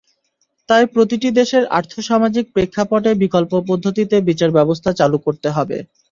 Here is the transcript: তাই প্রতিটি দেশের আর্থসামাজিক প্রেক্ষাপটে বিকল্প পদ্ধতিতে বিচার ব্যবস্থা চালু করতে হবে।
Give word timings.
তাই 0.69 0.83
প্রতিটি 0.93 1.29
দেশের 1.39 1.63
আর্থসামাজিক 1.77 2.45
প্রেক্ষাপটে 2.53 3.11
বিকল্প 3.23 3.51
পদ্ধতিতে 3.69 4.15
বিচার 4.29 4.49
ব্যবস্থা 4.57 4.89
চালু 4.99 5.17
করতে 5.25 5.47
হবে। 5.49 5.77